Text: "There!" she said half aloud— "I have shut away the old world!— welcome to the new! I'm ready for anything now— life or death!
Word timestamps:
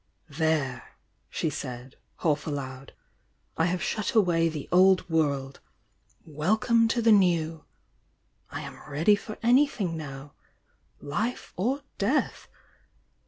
"There!" 0.31 0.95
she 1.29 1.51
said 1.51 1.95
half 2.23 2.47
aloud— 2.47 2.93
"I 3.55 3.65
have 3.67 3.83
shut 3.83 4.15
away 4.15 4.49
the 4.49 4.67
old 4.71 5.07
world!— 5.11 5.59
welcome 6.25 6.87
to 6.87 7.03
the 7.03 7.11
new! 7.11 7.65
I'm 8.49 8.81
ready 8.89 9.15
for 9.15 9.37
anything 9.43 9.95
now— 9.95 10.33
life 10.99 11.53
or 11.55 11.81
death! 11.99 12.47